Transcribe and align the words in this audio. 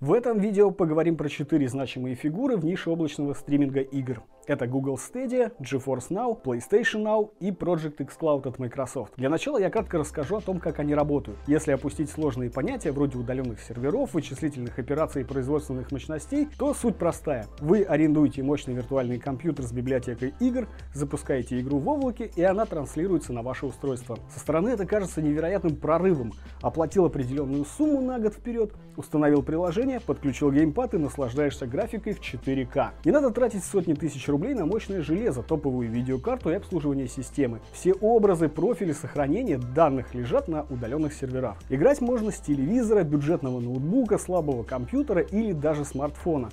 В 0.00 0.12
этом 0.12 0.38
видео 0.38 0.70
поговорим 0.70 1.16
про 1.16 1.28
четыре 1.28 1.66
значимые 1.66 2.14
фигуры 2.14 2.56
в 2.56 2.64
нише 2.64 2.88
облачного 2.88 3.34
стриминга 3.34 3.80
игр. 3.80 4.22
Это 4.46 4.68
Google 4.68 4.94
Stadia, 4.94 5.52
GeForce 5.60 6.08
Now, 6.10 6.40
PlayStation 6.40 7.02
Now 7.02 7.32
и 7.40 7.50
Project 7.50 7.96
xCloud 7.98 8.48
от 8.48 8.58
Microsoft. 8.60 9.14
Для 9.16 9.28
начала 9.28 9.58
я 9.58 9.68
кратко 9.68 9.98
расскажу 9.98 10.36
о 10.36 10.40
том, 10.40 10.60
как 10.60 10.78
они 10.78 10.94
работают. 10.94 11.38
Если 11.48 11.72
опустить 11.72 12.08
сложные 12.08 12.48
понятия 12.48 12.92
вроде 12.92 13.18
удаленных 13.18 13.60
серверов, 13.60 14.14
вычислительных 14.14 14.78
операций 14.78 15.22
и 15.22 15.24
производственных 15.24 15.90
мощностей, 15.90 16.48
то 16.56 16.72
суть 16.72 16.96
простая. 16.96 17.46
Вы 17.58 17.82
арендуете 17.82 18.44
мощный 18.44 18.74
виртуальный 18.74 19.18
компьютер 19.18 19.66
с 19.66 19.72
библиотекой 19.72 20.32
игр, 20.38 20.68
запускаете 20.94 21.60
игру 21.60 21.78
в 21.78 21.88
облаке, 21.88 22.30
и 22.36 22.42
она 22.42 22.66
транслируется 22.66 23.32
на 23.32 23.42
ваше 23.42 23.66
устройство. 23.66 24.16
Со 24.32 24.38
стороны 24.38 24.70
это 24.70 24.86
кажется 24.86 25.20
невероятным 25.20 25.74
прорывом. 25.76 26.32
Оплатил 26.62 27.04
определенную 27.04 27.64
сумму 27.64 28.00
на 28.00 28.18
год 28.20 28.32
вперед, 28.32 28.72
установил 28.96 29.42
приложение, 29.42 29.87
подключил 30.04 30.52
геймпад 30.52 30.94
и 30.94 30.98
наслаждаешься 30.98 31.66
графикой 31.66 32.12
в 32.12 32.20
4К. 32.20 32.90
Не 33.04 33.10
надо 33.10 33.30
тратить 33.30 33.64
сотни 33.64 33.94
тысяч 33.94 34.28
рублей 34.28 34.54
на 34.54 34.66
мощное 34.66 35.00
железо, 35.00 35.42
топовую 35.42 35.90
видеокарту 35.90 36.50
и 36.50 36.54
обслуживание 36.54 37.08
системы. 37.08 37.60
Все 37.72 37.94
образы, 37.94 38.48
профили, 38.48 38.92
сохранения 38.92 39.58
данных 39.58 40.14
лежат 40.14 40.46
на 40.48 40.66
удаленных 40.70 41.14
серверах. 41.14 41.56
Играть 41.70 42.00
можно 42.00 42.30
с 42.30 42.38
телевизора, 42.38 43.02
бюджетного 43.02 43.60
ноутбука, 43.60 44.18
слабого 44.18 44.62
компьютера 44.62 45.22
или 45.22 45.52
даже 45.52 45.84
смартфона. 45.84 46.50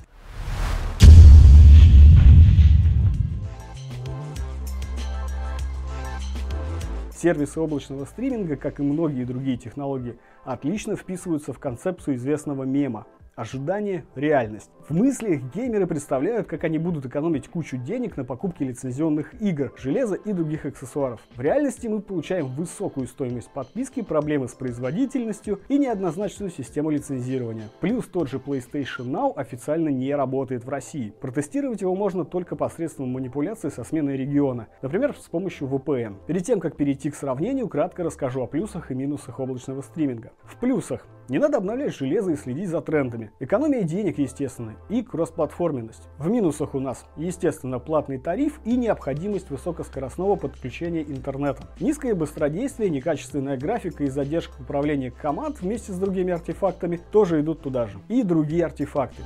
Сервисы 7.26 7.60
облачного 7.60 8.06
стриминга, 8.06 8.56
как 8.56 8.80
и 8.80 8.84
многие 8.84 9.24
другие 9.24 9.58
технологии, 9.58 10.20
отлично 10.44 10.96
вписываются 10.96 11.54
в 11.54 11.60
концепцию 11.60 12.18
известного 12.18 12.66
мема 12.66 13.08
Ожидание– 13.36 14.06
реальность. 14.16 14.72
В 14.88 14.94
мыслях 14.94 15.42
геймеры 15.56 15.88
представляют, 15.88 16.46
как 16.46 16.64
они 16.64 16.78
будут 16.78 17.08
экономить 17.08 17.48
кучу 17.48 17.76
денег 17.76 18.18
на 18.18 18.24
покупке 18.24 18.66
лицензионных 18.66 19.34
игр, 19.42 19.74
железа 19.78 20.14
и 20.14 20.32
других 20.32 20.68
аксессуаров. 20.68 21.22
В 21.36 21.42
реальности 21.42 21.88
мы 21.88 22.02
получаем 22.02 22.46
высокую 22.54 23.08
стоимость 23.08 23.50
подписки, 23.50 24.04
проблемы 24.04 24.48
с 24.48 24.54
производительностью 24.54 25.60
и 25.70 25.80
неоднозначную 25.80 26.52
систему 26.52 26.92
лицензирования. 26.92 27.68
Плюс 27.82 28.06
тот 28.06 28.30
же 28.30 28.38
PlayStation 28.38 29.08
Now 29.08 29.34
официально 29.36 29.90
не 29.90 30.14
работает 30.14 30.64
в 30.64 30.70
России. 30.70 31.16
Протестировать 31.20 31.82
его 31.82 31.96
можно 31.96 32.24
только 32.24 32.56
посредством 32.56 33.10
манипуляции 33.10 33.70
со 33.70 33.84
сменой 33.84 34.18
региона, 34.18 34.68
например, 34.84 35.16
с 35.20 35.28
помощью 35.30 35.68
VPN. 35.68 36.18
Перед 36.28 36.44
тем, 36.44 36.60
как 36.60 36.78
перейти 36.78 37.10
к 37.10 37.16
сравнению, 37.16 37.70
кратко 37.70 38.04
расскажу 38.04 38.44
о 38.44 38.46
плюсах 38.46 38.92
и 38.92 38.94
минусах 38.94 39.40
облачного 39.40 39.82
стриминга. 39.82 40.32
В 40.44 40.60
плюсах 40.60 41.08
не 41.28 41.40
надо 41.40 41.58
обновлять 41.58 41.96
железо 41.96 42.34
и 42.34 42.36
следить 42.36 42.70
за 42.70 42.82
трендами. 42.82 43.32
Экономия 43.40 43.82
денег, 43.82 44.20
естественно, 44.20 44.75
и 44.90 45.02
кроссплатформенность. 45.02 46.04
В 46.18 46.30
минусах 46.30 46.76
у 46.76 46.80
нас, 46.80 47.06
естественно, 47.18 47.80
платный 47.80 48.18
тариф 48.18 48.60
и 48.66 48.76
необходимость 48.76 49.50
высокоскоростного 49.50 50.36
подключения 50.36 51.04
интернета. 51.04 51.64
Низкое 51.80 52.16
быстродействие, 52.16 52.90
некачественная 52.90 53.58
графика 53.58 54.04
и 54.04 54.10
задержка 54.10 54.62
управления 54.62 55.12
команд 55.12 55.62
вместе 55.62 55.92
с 55.92 55.98
другими 55.98 56.34
артефактами 56.34 57.00
тоже 57.12 57.42
идут 57.42 57.62
туда 57.62 57.88
же. 57.88 58.00
И 58.10 58.24
другие 58.24 58.66
артефакты. 58.66 59.24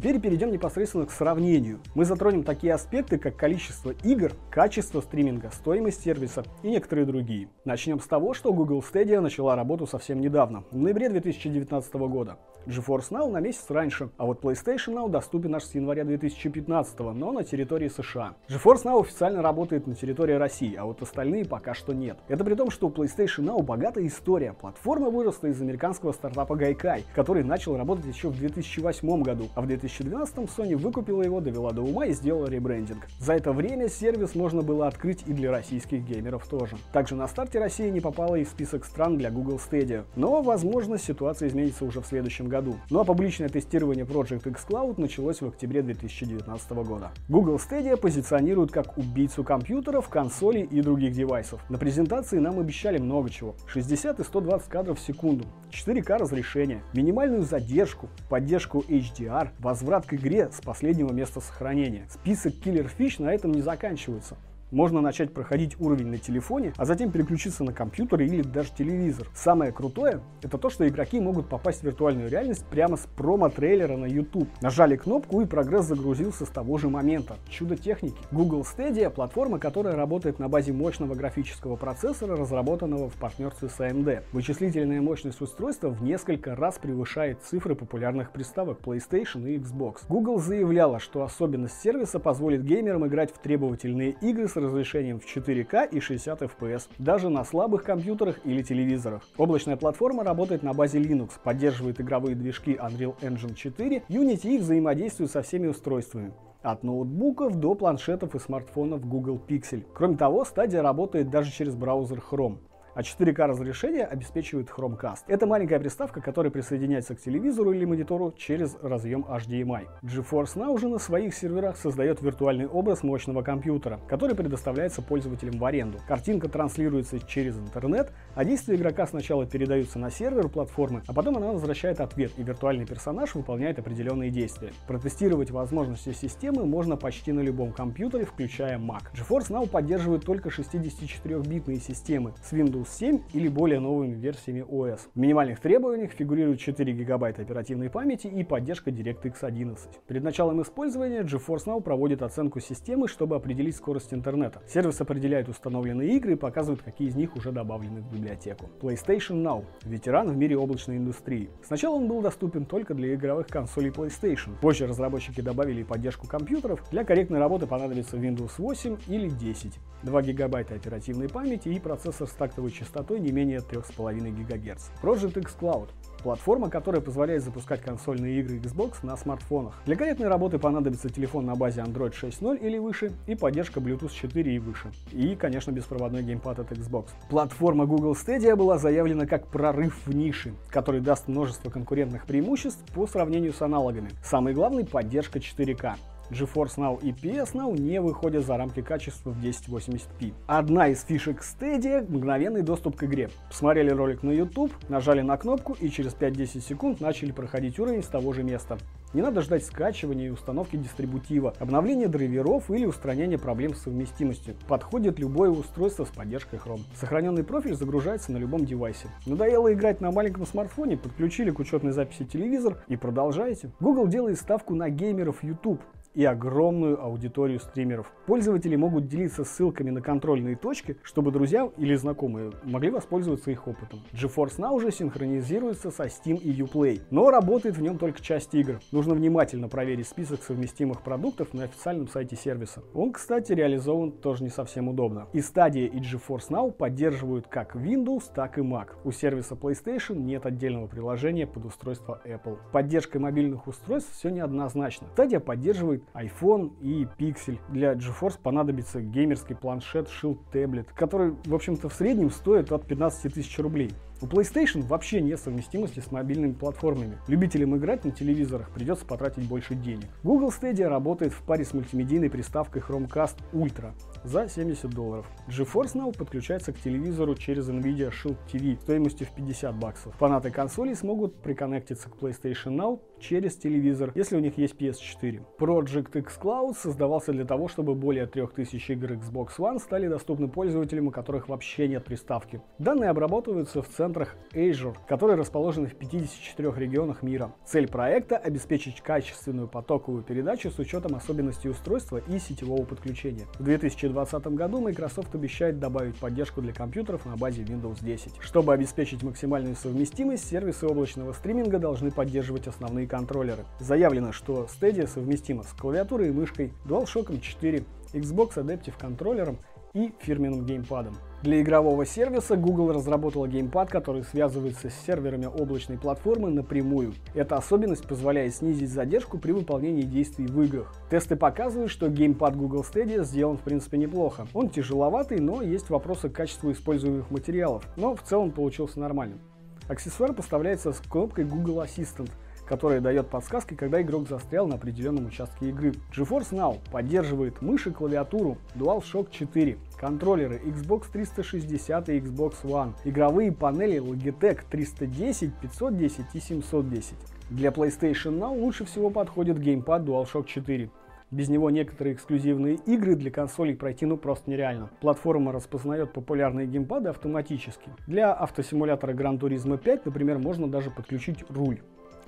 Теперь 0.00 0.18
перейдем 0.18 0.50
непосредственно 0.50 1.04
к 1.04 1.10
сравнению. 1.10 1.80
Мы 1.94 2.06
затронем 2.06 2.42
такие 2.42 2.72
аспекты, 2.72 3.18
как 3.18 3.36
количество 3.36 3.90
игр, 4.02 4.32
качество 4.50 5.02
стриминга, 5.02 5.50
стоимость 5.52 6.02
сервиса 6.02 6.42
и 6.62 6.70
некоторые 6.70 7.04
другие. 7.04 7.50
Начнем 7.66 8.00
с 8.00 8.06
того, 8.06 8.32
что 8.32 8.54
Google 8.54 8.82
Stadia 8.82 9.20
начала 9.20 9.56
работу 9.56 9.86
совсем 9.86 10.22
недавно, 10.22 10.64
в 10.70 10.78
ноябре 10.78 11.10
2019 11.10 11.92
года. 11.94 12.38
GeForce 12.66 13.10
Now 13.10 13.30
на 13.30 13.38
месяц 13.38 13.66
раньше, 13.68 14.10
а 14.16 14.26
вот 14.26 14.42
PlayStation 14.42 14.94
Now 14.94 15.08
доступен 15.08 15.54
аж 15.54 15.64
с 15.64 15.74
января 15.74 16.04
2015, 16.04 16.98
но 16.98 17.32
на 17.32 17.44
территории 17.44 17.88
США. 17.88 18.34
GeForce 18.48 18.84
Now 18.84 19.00
официально 19.00 19.42
работает 19.42 19.86
на 19.86 19.94
территории 19.94 20.34
России, 20.34 20.74
а 20.74 20.84
вот 20.84 21.02
остальные 21.02 21.44
пока 21.44 21.74
что 21.74 21.92
нет. 21.92 22.18
Это 22.28 22.44
при 22.44 22.54
том, 22.54 22.70
что 22.70 22.88
у 22.88 22.90
PlayStation 22.90 23.44
Now 23.44 23.62
богатая 23.62 24.06
история. 24.06 24.54
Платформа 24.54 25.10
выросла 25.10 25.48
из 25.48 25.60
американского 25.60 26.12
стартапа 26.12 26.54
Gaikai, 26.54 27.04
который 27.14 27.44
начал 27.44 27.76
работать 27.76 28.06
еще 28.06 28.28
в 28.28 28.38
2008 28.38 29.22
году, 29.22 29.48
а 29.54 29.60
в 29.60 29.66
2000 29.66 29.90
2012 29.90 30.36
Sony 30.56 30.76
выкупила 30.76 31.22
его, 31.22 31.40
довела 31.40 31.72
до 31.72 31.82
ума 31.82 32.06
и 32.06 32.12
сделала 32.12 32.46
ребрендинг. 32.46 33.06
За 33.18 33.34
это 33.34 33.52
время 33.52 33.88
сервис 33.88 34.34
можно 34.34 34.62
было 34.62 34.86
открыть 34.86 35.24
и 35.26 35.32
для 35.32 35.50
российских 35.50 36.02
геймеров 36.02 36.46
тоже. 36.46 36.76
Также 36.92 37.16
на 37.16 37.26
старте 37.28 37.58
Россия 37.58 37.90
не 37.90 38.00
попала 38.00 38.36
и 38.36 38.44
в 38.44 38.48
список 38.48 38.84
стран 38.84 39.18
для 39.18 39.30
Google 39.30 39.58
Stadia. 39.58 40.04
Но, 40.16 40.42
возможно, 40.42 40.98
ситуация 40.98 41.48
изменится 41.48 41.84
уже 41.84 42.00
в 42.00 42.06
следующем 42.06 42.48
году. 42.50 42.76
Ну 42.90 43.00
а 43.00 43.04
публичное 43.04 43.48
тестирование 43.48 44.04
Project 44.04 44.42
xCloud 44.42 45.00
началось 45.00 45.40
в 45.40 45.46
октябре 45.46 45.80
2019 45.80 46.70
года. 46.72 47.12
Google 47.30 47.56
Stadia 47.56 47.96
позиционируют 47.96 48.70
как 48.70 48.98
убийцу 48.98 49.42
компьютеров, 49.44 50.10
консолей 50.10 50.64
и 50.64 50.82
других 50.82 51.12
девайсов. 51.12 51.62
На 51.70 51.78
презентации 51.78 52.38
нам 52.38 52.58
обещали 52.58 52.98
много 52.98 53.30
чего. 53.30 53.54
60 53.66 54.20
и 54.20 54.24
120 54.24 54.68
кадров 54.68 54.98
в 54.98 55.02
секунду, 55.02 55.46
4К 55.70 56.18
разрешение, 56.18 56.82
минимальную 56.92 57.42
задержку, 57.42 58.10
поддержку 58.28 58.84
HDR, 58.88 59.50
возврат 59.58 60.04
к 60.04 60.14
игре 60.14 60.50
с 60.52 60.60
последнего 60.60 61.12
места 61.12 61.40
сохранения. 61.40 62.06
Список 62.10 62.54
Killer 62.54 62.90
Fish 62.98 63.22
на 63.22 63.32
этом 63.32 63.52
не 63.52 63.62
заканчивается. 63.62 64.36
Можно 64.70 65.00
начать 65.00 65.34
проходить 65.34 65.80
уровень 65.80 66.08
на 66.08 66.18
телефоне, 66.18 66.72
а 66.76 66.84
затем 66.84 67.10
переключиться 67.10 67.64
на 67.64 67.72
компьютер 67.72 68.20
или 68.20 68.42
даже 68.42 68.70
телевизор. 68.76 69.26
Самое 69.34 69.72
крутое— 69.72 70.20
это 70.42 70.58
то, 70.58 70.70
что 70.70 70.86
игроки 70.86 71.18
могут 71.20 71.48
попасть 71.48 71.80
в 71.80 71.84
виртуальную 71.84 72.30
реальность 72.30 72.64
прямо 72.66 72.96
с 72.96 73.08
промо-трейлера 73.16 73.96
на 73.96 74.06
YouTube. 74.06 74.48
Нажали 74.60 74.96
кнопку 74.96 75.40
и 75.40 75.46
прогресс 75.46 75.86
загрузился 75.86 76.46
с 76.46 76.48
того 76.48 76.78
же 76.78 76.88
момента. 76.88 77.36
Чудо 77.48 77.76
техники. 77.76 78.16
Google 78.30 78.62
Stadia— 78.62 79.10
платформа, 79.10 79.58
которая 79.58 79.96
работает 79.96 80.38
на 80.38 80.48
базе 80.48 80.72
мощного 80.72 81.14
графического 81.14 81.74
процессора, 81.74 82.36
разработанного 82.36 83.08
в 83.08 83.14
партнерстве 83.14 83.68
с 83.68 83.80
AMD. 83.80 84.22
Вычислительная 84.32 85.00
мощность 85.00 85.40
устройства 85.40 85.88
в 85.88 86.00
несколько 86.00 86.54
раз 86.54 86.78
превышает 86.78 87.42
цифры 87.42 87.74
популярных 87.74 88.30
приставок 88.30 88.78
PlayStation 88.80 89.50
и 89.50 89.58
Xbox. 89.58 90.02
Google 90.08 90.38
заявляла, 90.38 91.00
что 91.00 91.24
особенность 91.24 91.80
сервиса 91.80 92.20
позволит 92.20 92.62
геймерам 92.62 93.04
играть 93.06 93.34
в 93.34 93.38
требовательные 93.38 94.12
игры 94.20 94.46
с 94.46 94.59
разрешением 94.60 95.18
в 95.18 95.24
4К 95.24 95.88
и 95.90 96.00
60 96.00 96.42
FPS, 96.42 96.88
даже 96.98 97.28
на 97.28 97.44
слабых 97.44 97.82
компьютерах 97.82 98.40
или 98.44 98.62
телевизорах. 98.62 99.22
Облачная 99.36 99.76
платформа 99.76 100.24
работает 100.24 100.62
на 100.62 100.72
базе 100.72 101.00
Linux, 101.00 101.32
поддерживает 101.42 102.00
игровые 102.00 102.36
движки 102.36 102.72
Unreal 102.72 103.16
Engine 103.20 103.54
4, 103.54 104.04
Unity 104.08 104.56
и 104.56 104.58
взаимодействует 104.58 105.30
со 105.30 105.42
всеми 105.42 105.66
устройствами 105.66 106.32
от 106.62 106.82
ноутбуков 106.82 107.56
до 107.56 107.74
планшетов 107.74 108.34
и 108.34 108.38
смартфонов 108.38 109.06
Google 109.06 109.40
Pixel. 109.46 109.84
Кроме 109.94 110.16
того, 110.16 110.44
стадия 110.44 110.82
работает 110.82 111.30
даже 111.30 111.50
через 111.50 111.74
браузер 111.74 112.22
Chrome 112.30 112.58
а 112.94 113.00
4К 113.00 113.46
разрешение 113.46 114.04
обеспечивает 114.04 114.68
Chromecast. 114.68 115.20
Это 115.26 115.46
маленькая 115.46 115.78
приставка, 115.80 116.20
которая 116.20 116.50
присоединяется 116.50 117.14
к 117.14 117.20
телевизору 117.20 117.72
или 117.72 117.84
монитору 117.84 118.32
через 118.36 118.76
разъем 118.82 119.24
HDMI. 119.28 119.86
GeForce 120.02 120.56
Now 120.56 120.70
уже 120.70 120.88
на 120.88 120.98
своих 120.98 121.34
серверах 121.34 121.76
создает 121.76 122.22
виртуальный 122.22 122.66
образ 122.66 123.02
мощного 123.02 123.42
компьютера, 123.42 124.00
который 124.08 124.34
предоставляется 124.34 125.02
пользователям 125.02 125.58
в 125.58 125.64
аренду. 125.64 125.98
Картинка 126.06 126.48
транслируется 126.48 127.18
через 127.20 127.58
интернет, 127.58 128.12
а 128.34 128.44
действия 128.44 128.76
игрока 128.76 129.06
сначала 129.06 129.46
передаются 129.46 129.98
на 129.98 130.10
сервер 130.10 130.48
платформы, 130.48 131.02
а 131.06 131.12
потом 131.12 131.36
она 131.36 131.52
возвращает 131.52 132.00
ответ, 132.00 132.32
и 132.36 132.42
виртуальный 132.42 132.86
персонаж 132.86 133.34
выполняет 133.34 133.78
определенные 133.78 134.30
действия. 134.30 134.72
Протестировать 134.86 135.50
возможности 135.50 136.12
системы 136.12 136.66
можно 136.66 136.96
почти 136.96 137.32
на 137.32 137.40
любом 137.40 137.72
компьютере, 137.72 138.24
включая 138.24 138.78
Mac. 138.78 139.02
GeForce 139.14 139.50
Now 139.50 139.68
поддерживает 139.68 140.24
только 140.24 140.48
64-битные 140.48 141.80
системы 141.80 142.32
с 142.42 142.52
Windows 142.52 142.88
7 142.90 143.20
или 143.32 143.48
более 143.48 143.80
новыми 143.80 144.14
версиями 144.14 144.60
OS. 144.60 145.00
В 145.14 145.18
минимальных 145.18 145.60
требованиях 145.60 146.12
фигурирует 146.12 146.58
4 146.60 146.92
ГБ 146.92 147.28
оперативной 147.28 147.88
памяти 147.88 148.26
и 148.26 148.42
поддержка 148.44 148.90
DirectX 148.90 149.36
11. 149.42 149.88
Перед 150.06 150.22
началом 150.22 150.60
использования 150.62 151.22
GeForce 151.22 151.66
Now 151.66 151.80
проводит 151.80 152.22
оценку 152.22 152.60
системы, 152.60 153.08
чтобы 153.08 153.36
определить 153.36 153.76
скорость 153.76 154.12
интернета. 154.12 154.60
Сервис 154.66 155.00
определяет 155.00 155.48
установленные 155.48 156.16
игры 156.16 156.32
и 156.32 156.36
показывает, 156.36 156.82
какие 156.82 157.08
из 157.08 157.14
них 157.14 157.36
уже 157.36 157.52
добавлены 157.52 158.00
в 158.00 158.12
библиотеку. 158.12 158.68
PlayStation 158.80 159.42
Now– 159.42 159.64
ветеран 159.84 160.28
в 160.28 160.36
мире 160.36 160.56
облачной 160.56 160.96
индустрии. 160.96 161.50
Сначала 161.62 161.94
он 161.94 162.08
был 162.08 162.20
доступен 162.20 162.64
только 162.64 162.94
для 162.94 163.14
игровых 163.14 163.46
консолей 163.46 163.90
PlayStation. 163.90 164.58
Позже 164.60 164.86
разработчики 164.86 165.40
добавили 165.40 165.82
поддержку 165.82 166.26
компьютеров. 166.26 166.82
Для 166.90 167.04
корректной 167.04 167.38
работы 167.38 167.66
понадобится 167.66 168.16
Windows 168.16 168.52
8 168.58 168.96
или 169.08 169.28
10, 169.28 169.78
2 170.02 170.22
ГБ 170.22 170.60
оперативной 170.60 171.28
памяти 171.28 171.68
и 171.68 171.78
процессор 171.78 172.26
с 172.26 172.32
тактовой 172.32 172.69
пиковой 172.70 172.72
частотой 172.72 173.20
не 173.20 173.32
менее 173.32 173.58
3,5 173.58 174.44
ГГц. 174.44 174.90
Project 175.02 175.40
X 175.40 175.56
Cloud 175.60 175.88
Платформа, 176.22 176.68
которая 176.68 177.00
позволяет 177.00 177.42
запускать 177.42 177.80
консольные 177.80 178.40
игры 178.40 178.58
Xbox 178.58 178.96
на 179.02 179.16
смартфонах. 179.16 179.74
Для 179.86 179.96
корректной 179.96 180.28
работы 180.28 180.58
понадобится 180.58 181.08
телефон 181.08 181.46
на 181.46 181.54
базе 181.54 181.80
Android 181.80 182.12
6.0 182.12 182.58
или 182.58 182.76
выше 182.76 183.12
и 183.26 183.34
поддержка 183.34 183.80
Bluetooth 183.80 184.12
4 184.12 184.54
и 184.54 184.58
выше. 184.58 184.92
И, 185.12 185.34
конечно, 185.34 185.70
беспроводной 185.70 186.22
геймпад 186.22 186.58
от 186.58 186.72
Xbox. 186.72 187.06
Платформа 187.30 187.86
Google 187.86 188.12
Stadia 188.12 188.54
была 188.54 188.76
заявлена 188.76 189.26
как 189.26 189.46
прорыв 189.46 190.06
в 190.06 190.14
нише, 190.14 190.52
который 190.68 191.00
даст 191.00 191.26
множество 191.26 191.70
конкурентных 191.70 192.26
преимуществ 192.26 192.84
по 192.92 193.06
сравнению 193.06 193.54
с 193.54 193.62
аналогами. 193.62 194.10
Самый 194.22 194.52
главный– 194.52 194.84
поддержка 194.86 195.38
4К. 195.38 195.94
GeForce 196.30 196.76
Now 196.76 197.00
и 197.02 197.10
PS 197.10 197.54
Now 197.54 197.78
не 197.78 198.00
выходят 198.00 198.46
за 198.46 198.56
рамки 198.56 198.82
качества 198.82 199.30
в 199.30 199.42
1080p. 199.42 200.32
Одна 200.46 200.88
из 200.88 201.02
фишек 201.02 201.42
Stadia– 201.42 202.04
мгновенный 202.08 202.62
доступ 202.62 202.96
к 202.96 203.04
игре. 203.04 203.30
Посмотрели 203.48 203.90
ролик 203.90 204.22
на 204.22 204.30
YouTube, 204.30 204.72
нажали 204.88 205.22
на 205.22 205.36
кнопку 205.36 205.76
и 205.80 205.88
через 205.90 206.14
5-10 206.14 206.60
секунд 206.60 207.00
начали 207.00 207.32
проходить 207.32 207.78
уровень 207.78 208.02
с 208.02 208.06
того 208.06 208.32
же 208.32 208.42
места. 208.42 208.78
Не 209.12 209.22
надо 209.22 209.42
ждать 209.42 209.64
скачивания 209.64 210.28
и 210.28 210.30
установки 210.30 210.76
дистрибутива, 210.76 211.52
обновления 211.58 212.06
драйверов 212.06 212.70
или 212.70 212.86
устранения 212.86 213.38
проблем 213.38 213.74
с 213.74 213.82
совместимостью. 213.82 214.54
Подходит 214.68 215.18
любое 215.18 215.50
устройство 215.50 216.04
с 216.04 216.10
поддержкой 216.10 216.60
Chrome. 216.64 216.82
Сохраненный 216.94 217.42
профиль 217.42 217.74
загружается 217.74 218.30
на 218.30 218.36
любом 218.36 218.64
девайсе. 218.64 219.08
Надоело 219.26 219.72
играть 219.72 220.00
на 220.00 220.12
маленьком 220.12 220.46
смартфоне, 220.46 220.96
подключили 220.96 221.50
к 221.50 221.58
учетной 221.58 221.90
записи 221.90 222.24
телевизор 222.24 222.84
и 222.86 222.94
продолжаете. 222.94 223.70
Google 223.80 224.06
делает 224.06 224.38
ставку 224.38 224.76
на 224.76 224.88
геймеров 224.90 225.42
YouTube 225.42 225.80
и 226.14 226.24
огромную 226.24 227.02
аудиторию 227.02 227.60
стримеров. 227.60 228.12
Пользователи 228.26 228.76
могут 228.76 229.06
делиться 229.06 229.44
ссылками 229.44 229.90
на 229.90 230.02
контрольные 230.02 230.56
точки, 230.56 230.96
чтобы 231.02 231.30
друзья 231.30 231.70
или 231.76 231.94
знакомые 231.94 232.52
могли 232.64 232.90
воспользоваться 232.90 233.50
их 233.50 233.66
опытом. 233.66 234.00
GeForce 234.12 234.58
Now 234.58 234.72
уже 234.72 234.90
синхронизируется 234.90 235.90
со 235.90 236.04
Steam 236.04 236.36
и 236.36 236.52
Uplay, 236.60 237.00
но 237.10 237.30
работает 237.30 237.76
в 237.76 237.82
нем 237.82 237.98
только 237.98 238.20
часть 238.20 238.54
игр. 238.54 238.80
Нужно 238.92 239.14
внимательно 239.14 239.68
проверить 239.68 240.08
список 240.08 240.42
совместимых 240.42 241.02
продуктов 241.02 241.54
на 241.54 241.64
официальном 241.64 242.08
сайте 242.08 242.36
сервиса. 242.36 242.82
Он, 242.94 243.12
кстати, 243.12 243.52
реализован 243.52 244.12
тоже 244.12 244.42
не 244.42 244.50
совсем 244.50 244.88
удобно. 244.88 245.28
И 245.32 245.38
Stadia 245.38 245.86
и 245.86 245.98
GeForce 245.98 246.50
Now 246.50 246.72
поддерживают 246.72 247.46
как 247.46 247.76
Windows, 247.76 248.24
так 248.34 248.58
и 248.58 248.62
Mac. 248.62 248.88
У 249.04 249.12
сервиса 249.12 249.54
PlayStation 249.54 250.16
нет 250.16 250.46
отдельного 250.46 250.86
приложения 250.86 251.46
под 251.46 251.66
устройство 251.66 252.20
Apple. 252.24 252.58
Поддержкой 252.72 253.18
мобильных 253.18 253.66
устройств 253.66 254.12
все 254.12 254.30
неоднозначно. 254.30 255.08
Stadia 255.16 255.40
поддерживает 255.40 255.99
iPhone 256.14 256.72
и 256.80 257.06
Pixel. 257.18 257.58
Для 257.68 257.92
GeForce 257.94 258.38
понадобится 258.42 259.00
геймерский 259.00 259.54
планшет 259.54 260.08
Shield 260.08 260.38
Tablet, 260.52 260.86
который, 260.94 261.34
в 261.44 261.54
общем-то, 261.54 261.88
в 261.88 261.94
среднем 261.94 262.30
стоит 262.30 262.72
от 262.72 262.86
15 262.86 263.34
тысяч 263.34 263.58
рублей. 263.58 263.90
У 264.22 264.26
PlayStation 264.26 264.82
вообще 264.86 265.22
нет 265.22 265.40
совместимости 265.40 266.00
с 266.00 266.10
мобильными 266.10 266.52
платформами. 266.52 267.16
Любителям 267.26 267.74
играть 267.78 268.04
на 268.04 268.10
телевизорах 268.10 268.70
придется 268.70 269.06
потратить 269.06 269.48
больше 269.48 269.74
денег. 269.74 270.08
Google 270.22 270.50
Stadia 270.50 270.88
работает 270.88 271.32
в 271.32 271.42
паре 271.42 271.64
с 271.64 271.72
мультимедийной 271.72 272.28
приставкой 272.28 272.82
Chromecast 272.82 273.36
Ultra 273.54 273.92
за 274.22 274.46
70 274.46 274.90
долларов. 274.90 275.26
GeForce 275.48 275.94
Now 275.94 276.14
подключается 276.14 276.74
к 276.74 276.78
телевизору 276.78 277.34
через 277.34 277.70
NVIDIA 277.70 278.10
Shield 278.10 278.36
TV 278.52 278.78
стоимостью 278.82 279.26
в 279.26 279.34
50 279.34 279.74
баксов. 279.76 280.14
Фанаты 280.16 280.50
консолей 280.50 280.94
смогут 280.94 281.40
приконнектиться 281.40 282.10
к 282.10 282.16
PlayStation 282.16 282.76
Now 282.76 283.00
через 283.20 283.56
телевизор, 283.56 284.12
если 284.14 284.36
у 284.36 284.40
них 284.40 284.58
есть 284.58 284.74
PS4. 284.74 285.42
Project 285.58 286.18
X 286.18 286.38
Cloud 286.38 286.74
создавался 286.76 287.32
для 287.32 287.46
того, 287.46 287.68
чтобы 287.68 287.94
более 287.94 288.26
3000 288.26 288.92
игр 288.92 289.12
Xbox 289.12 289.56
One 289.58 289.78
стали 289.78 290.08
доступны 290.08 290.48
пользователям, 290.48 291.06
у 291.06 291.10
которых 291.10 291.48
вообще 291.48 291.88
нет 291.88 292.04
приставки. 292.04 292.60
Данные 292.78 293.08
обрабатываются 293.08 293.80
в 293.80 293.88
центре 293.88 294.09
центрах 294.10 294.34
Azure, 294.52 294.96
которые 295.06 295.36
расположены 295.36 295.86
в 295.86 295.94
54 295.94 296.72
регионах 296.76 297.22
мира. 297.22 297.52
Цель 297.64 297.86
проекта– 297.86 298.36
обеспечить 298.38 299.00
качественную 299.00 299.68
потоковую 299.68 300.24
передачу 300.24 300.68
с 300.70 300.80
учетом 300.80 301.14
особенностей 301.14 301.68
устройства 301.68 302.20
и 302.26 302.40
сетевого 302.40 302.84
подключения. 302.84 303.46
В 303.60 303.62
2020 303.62 304.46
году 304.48 304.80
Microsoft 304.80 305.32
обещает 305.36 305.78
добавить 305.78 306.16
поддержку 306.16 306.60
для 306.60 306.72
компьютеров 306.72 307.24
на 307.24 307.36
базе 307.36 307.62
Windows 307.62 308.04
10. 308.04 308.38
Чтобы 308.40 308.72
обеспечить 308.72 309.22
максимальную 309.22 309.76
совместимость, 309.76 310.48
сервисы 310.48 310.86
облачного 310.86 311.32
стриминга 311.32 311.78
должны 311.78 312.10
поддерживать 312.10 312.66
основные 312.66 313.06
контроллеры. 313.06 313.64
Заявлено, 313.78 314.32
что 314.32 314.66
Stadia 314.66 315.06
совместима 315.06 315.62
с 315.62 315.72
клавиатурой 315.72 316.28
и 316.28 316.32
мышкой, 316.32 316.72
DualShock 316.84 317.38
4, 317.38 317.84
Xbox 318.12 318.54
Adaptive 318.56 318.94
контроллером 318.98 319.58
и 319.94 320.12
фирменным 320.20 320.64
геймпадом. 320.64 321.16
Для 321.42 321.62
игрового 321.62 322.04
сервиса 322.04 322.56
Google 322.56 322.92
разработала 322.92 323.48
геймпад, 323.48 323.88
который 323.88 324.24
связывается 324.24 324.90
с 324.90 324.94
серверами 325.06 325.46
облачной 325.46 325.96
платформы 325.96 326.50
напрямую. 326.50 327.14
Эта 327.34 327.56
особенность 327.56 328.06
позволяет 328.06 328.54
снизить 328.54 328.90
задержку 328.90 329.38
при 329.38 329.52
выполнении 329.52 330.02
действий 330.02 330.46
в 330.46 330.60
играх. 330.62 330.94
Тесты 331.10 331.36
показывают, 331.36 331.90
что 331.90 332.08
геймпад 332.08 332.56
Google 332.56 332.84
Stadia 332.84 333.24
сделан 333.24 333.56
в 333.56 333.62
принципе 333.62 333.96
неплохо. 333.96 334.46
Он 334.52 334.68
тяжеловатый, 334.68 335.40
но 335.40 335.62
есть 335.62 335.88
вопросы 335.88 336.28
к 336.28 336.34
качеству 336.34 336.70
используемых 336.70 337.30
материалов, 337.30 337.84
но 337.96 338.14
в 338.14 338.22
целом 338.22 338.50
получился 338.50 339.00
нормальным. 339.00 339.40
Аксессуар 339.88 340.34
поставляется 340.34 340.92
с 340.92 340.98
кнопкой 341.00 341.44
Google 341.46 341.82
Assistant– 341.82 342.30
которая 342.70 343.00
дает 343.00 343.26
подсказки, 343.26 343.74
когда 343.74 344.00
игрок 344.00 344.28
застрял 344.28 344.68
на 344.68 344.76
определенном 344.76 345.26
участке 345.26 345.70
игры. 345.70 345.92
GeForce 346.16 346.52
Now 346.52 346.78
поддерживает 346.92 347.60
мышь 347.62 347.88
и 347.88 347.90
клавиатуру 347.90 348.58
DualShock 348.76 349.26
4, 349.32 349.76
контроллеры 349.98 350.60
Xbox 350.64 351.06
360 351.12 352.08
и 352.10 352.20
Xbox 352.20 352.62
One, 352.62 352.92
игровые 353.04 353.50
панели 353.50 354.00
Logitech 354.00 354.60
310, 354.70 355.52
510 355.60 356.26
и 356.32 356.38
710. 356.40 357.14
Для 357.50 357.70
PlayStation 357.70 358.38
Now 358.38 358.56
лучше 358.56 358.84
всего 358.84 359.10
подходит 359.10 359.58
геймпад 359.58 360.02
DualShock 360.02 360.46
4. 360.46 360.90
Без 361.32 361.48
него 361.48 361.70
некоторые 361.70 362.14
эксклюзивные 362.14 362.76
игры 362.86 363.16
для 363.16 363.32
консолей 363.32 363.74
пройти 363.74 364.06
ну 364.06 364.16
просто 364.16 364.48
нереально. 364.48 364.90
Платформа 365.00 365.50
распознает 365.50 366.12
популярные 366.12 366.68
геймпады 366.68 367.08
автоматически. 367.08 367.90
Для 368.06 368.32
автосимулятора 368.32 369.12
Gran 369.12 369.40
Turismo 369.40 369.76
5, 369.76 370.06
например, 370.06 370.38
можно 370.38 370.68
даже 370.68 370.92
подключить 370.92 371.44
руль. 371.48 371.80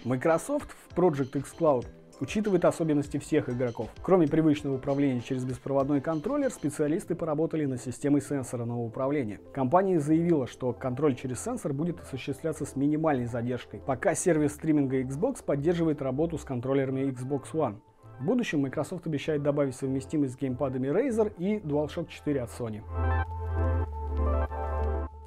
Microsoft 0.04 0.70
в 0.72 0.98
Project 0.98 1.38
X 1.38 1.54
Cloud 1.56 1.86
учитывает 2.18 2.64
особенности 2.64 3.18
всех 3.18 3.48
игроков. 3.48 3.88
Кроме 4.02 4.26
привычного 4.26 4.74
управления 4.74 5.20
через 5.20 5.44
беспроводной 5.44 6.00
контроллер, 6.00 6.50
специалисты 6.50 7.14
поработали 7.14 7.66
над 7.66 7.80
системой 7.80 8.20
сенсорного 8.20 8.80
управления. 8.80 9.40
Компания 9.52 10.00
заявила, 10.00 10.48
что 10.48 10.72
контроль 10.72 11.14
через 11.14 11.40
сенсор 11.42 11.72
будет 11.72 12.00
осуществляться 12.00 12.66
с 12.66 12.74
минимальной 12.74 13.26
задержкой, 13.26 13.80
пока 13.80 14.16
сервис 14.16 14.54
стриминга 14.54 15.00
Xbox 15.02 15.44
поддерживает 15.44 16.02
работу 16.02 16.36
с 16.36 16.42
контроллерами 16.42 17.02
Xbox 17.02 17.52
One. 17.52 17.76
В 18.18 18.24
будущем 18.24 18.60
Microsoft 18.62 19.06
обещает 19.06 19.44
добавить 19.44 19.76
совместимость 19.76 20.34
с 20.34 20.36
геймпадами 20.36 20.88
Razer 20.88 21.32
и 21.38 21.58
DualShock 21.58 22.08
4 22.08 22.42
от 22.42 22.50
Sony. 22.50 22.82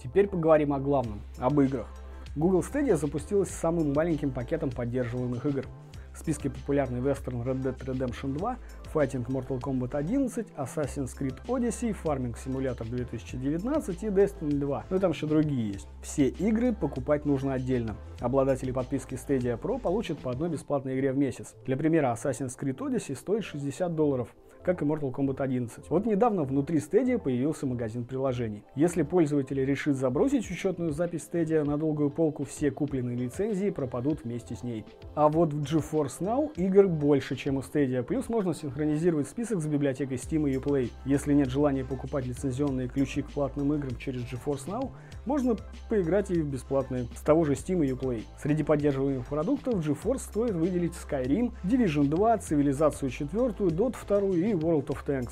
Теперь 0.03 0.27
поговорим 0.27 0.73
о 0.73 0.79
главном, 0.79 1.21
об 1.39 1.59
играх. 1.61 1.87
Google 2.35 2.59
Stadia 2.59 2.97
запустилась 2.97 3.49
с 3.49 3.55
самым 3.55 3.93
маленьким 3.93 4.29
пакетом 4.29 4.69
поддерживаемых 4.69 5.45
игр. 5.45 5.65
В 6.13 6.19
списке 6.19 6.49
популярный 6.49 6.99
вестерн 6.99 7.41
Red 7.41 7.61
Dead 7.61 7.77
Redemption 7.77 8.37
2, 8.37 8.57
Fighting 8.93 9.25
Mortal 9.27 9.59
Kombat 9.61 9.95
11, 9.95 10.47
Assassin's 10.57 11.17
Creed 11.17 11.37
Odyssey, 11.47 11.95
Farming 12.03 12.35
Simulator 12.35 12.85
2019 12.89 14.03
и 14.03 14.07
Destiny 14.07 14.57
2. 14.57 14.85
Ну 14.89 14.95
и 14.97 14.99
там 14.99 15.11
еще 15.11 15.27
другие 15.27 15.71
есть. 15.71 15.87
Все 16.01 16.27
игры 16.27 16.73
покупать 16.73 17.25
нужно 17.25 17.53
отдельно. 17.53 17.95
Обладатели 18.19 18.71
подписки 18.71 19.15
Stadia 19.15 19.57
Pro 19.57 19.79
получат 19.79 20.19
по 20.19 20.31
одной 20.31 20.49
бесплатной 20.49 20.95
игре 20.95 21.13
в 21.13 21.17
месяц. 21.17 21.55
Для 21.65 21.77
примера, 21.77 22.13
Assassin's 22.13 22.57
Creed 22.59 22.77
Odyssey 22.77 23.15
стоит 23.15 23.45
60 23.45 23.95
долларов, 23.95 24.29
как 24.65 24.81
и 24.81 24.85
Mortal 24.85 25.13
Kombat 25.13 25.41
11. 25.41 25.89
Вот 25.89 26.05
недавно 26.05 26.43
внутри 26.43 26.79
Stadia 26.79 27.19
появился 27.19 27.67
магазин 27.67 28.03
приложений. 28.03 28.63
Если 28.75 29.03
пользователь 29.03 29.63
решит 29.63 29.95
забросить 29.95 30.49
учетную 30.49 30.91
запись 30.91 31.29
Stadia 31.31 31.63
на 31.63 31.77
долгую 31.77 32.09
полку, 32.09 32.43
все 32.43 32.71
купленные 32.71 33.15
лицензии 33.15 33.69
пропадут 33.69 34.23
вместе 34.23 34.55
с 34.55 34.63
ней. 34.63 34.83
А 35.13 35.29
вот 35.29 35.53
в 35.53 35.61
GeForce 35.61 36.19
Now 36.19 36.51
игр 36.55 36.87
больше, 36.87 37.35
чем 37.35 37.57
у 37.57 37.59
Stadia, 37.59 38.01
плюс 38.01 38.27
можно 38.27 38.53
синхронизировать 38.55 39.27
список 39.27 39.61
с 39.61 39.67
библиотекой 39.67 40.17
Steam 40.17 40.49
и 40.49 40.55
Uplay. 40.55 40.91
Если 41.05 41.33
нет 41.33 41.49
желания 41.49 41.85
покупать 41.85 42.25
лицензионные 42.25 42.87
ключи 42.87 43.21
к 43.21 43.31
платным 43.31 43.71
играм 43.75 43.95
через 43.97 44.21
GeForce 44.21 44.67
Now, 44.67 44.91
можно 45.25 45.55
поиграть 45.89 46.31
и 46.31 46.41
в 46.41 46.47
бесплатные 46.47 47.07
с 47.15 47.21
того 47.21 47.45
же 47.45 47.53
Steam 47.53 47.85
и 47.85 47.91
Uplay. 47.91 48.23
Среди 48.41 48.63
поддерживаемых 48.63 49.25
продуктов 49.27 49.85
GeForce 49.85 50.19
стоит 50.19 50.53
выделить 50.53 50.93
Skyrim, 50.93 51.51
Division 51.63 52.05
2, 52.05 52.37
Цивилизацию 52.39 53.09
4, 53.09 53.47
Dota 53.49 53.95
2 54.07 54.17
и 54.37 54.53
World 54.53 54.87
of 54.87 54.99
Tanks. 55.05 55.31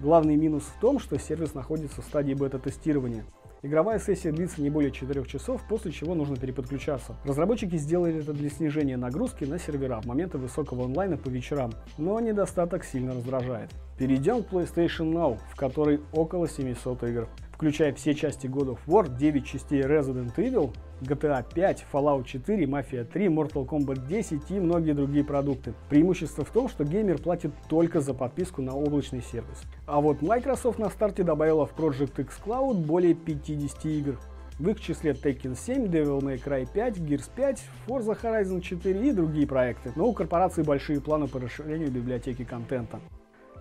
Главный 0.00 0.36
минус 0.36 0.64
в 0.64 0.80
том, 0.80 0.98
что 0.98 1.18
сервис 1.18 1.54
находится 1.54 2.02
в 2.02 2.04
стадии 2.04 2.34
бета-тестирования. 2.34 3.24
Игровая 3.64 3.98
сессия 3.98 4.30
длится 4.30 4.60
не 4.60 4.68
более 4.68 4.90
4 4.90 5.24
часов, 5.24 5.62
после 5.66 5.90
чего 5.90 6.14
нужно 6.14 6.36
переподключаться. 6.36 7.16
Разработчики 7.24 7.76
сделали 7.76 8.18
это 8.18 8.34
для 8.34 8.50
снижения 8.50 8.98
нагрузки 8.98 9.44
на 9.44 9.58
сервера 9.58 10.02
в 10.02 10.04
моменты 10.04 10.36
высокого 10.36 10.84
онлайна 10.84 11.16
по 11.16 11.30
вечерам, 11.30 11.72
но 11.96 12.20
недостаток 12.20 12.84
сильно 12.84 13.14
раздражает. 13.14 13.70
Перейдем 13.96 14.42
к 14.42 14.52
PlayStation 14.52 15.14
Now, 15.14 15.38
в 15.50 15.56
которой 15.56 16.02
около 16.12 16.46
700 16.46 17.04
игр 17.04 17.28
включая 17.54 17.94
все 17.94 18.14
части 18.14 18.46
God 18.46 18.76
of 18.76 18.78
War, 18.86 19.08
9 19.08 19.46
частей 19.46 19.80
Resident 19.80 20.34
Evil, 20.36 20.74
GTA 21.04 21.44
5, 21.54 21.86
Fallout 21.92 22.24
4, 22.24 22.64
Mafia 22.64 23.04
3, 23.04 23.26
Mortal 23.26 23.66
Kombat 23.66 24.06
10 24.08 24.50
и 24.50 24.54
многие 24.54 24.92
другие 24.92 25.24
продукты. 25.24 25.74
Преимущество 25.88 26.44
в 26.44 26.50
том, 26.50 26.68
что 26.68 26.84
геймер 26.84 27.18
платит 27.18 27.52
только 27.68 28.00
за 28.00 28.14
подписку 28.14 28.62
на 28.62 28.74
облачный 28.74 29.22
сервис. 29.22 29.62
А 29.86 30.00
вот 30.00 30.22
Microsoft 30.22 30.78
на 30.78 30.90
старте 30.90 31.22
добавила 31.22 31.66
в 31.66 31.74
Project 31.76 32.20
X 32.20 32.40
Cloud 32.44 32.84
более 32.84 33.14
50 33.14 33.84
игр. 33.86 34.18
В 34.58 34.68
их 34.68 34.80
числе 34.80 35.12
Tekken 35.12 35.56
7, 35.56 35.86
Devil 35.86 36.20
May 36.20 36.42
Cry 36.42 36.68
5, 36.72 36.98
Gears 36.98 37.28
5, 37.34 37.62
Forza 37.86 38.16
Horizon 38.20 38.60
4 38.60 39.08
и 39.08 39.12
другие 39.12 39.46
проекты. 39.46 39.92
Но 39.96 40.06
у 40.06 40.12
корпорации 40.12 40.62
большие 40.62 41.00
планы 41.00 41.26
по 41.26 41.40
расширению 41.40 41.90
библиотеки 41.90 42.44
контента. 42.44 43.00